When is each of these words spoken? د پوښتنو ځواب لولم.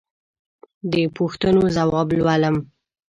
د 0.91 0.93
پوښتنو 1.17 1.63
ځواب 1.75 2.07
لولم. 2.17 2.55